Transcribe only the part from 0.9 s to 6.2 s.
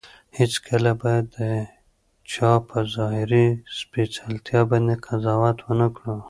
باید د چا په ظاهري سپېڅلتیا باندې قضاوت ونه کړو.